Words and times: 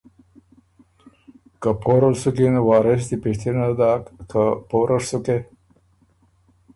که 1.61 1.69
پوره 1.81 2.09
ل 2.13 2.15
سُکِن 2.21 2.55
وارث 2.67 3.03
دی 3.09 3.15
پِشتِنه 3.23 3.67
داک 3.79 4.03
که 4.29 4.43
”پوره 4.69 4.97
ر 5.01 5.01
سُکې؟“ 5.09 5.37